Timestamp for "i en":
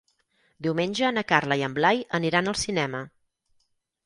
1.61-1.75